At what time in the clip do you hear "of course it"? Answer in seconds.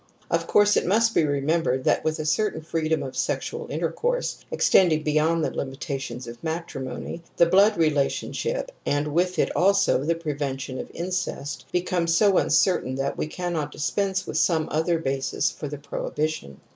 0.31-0.87